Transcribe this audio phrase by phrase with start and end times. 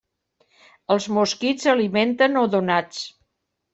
[0.95, 3.05] Els mosquits alimenten odonats.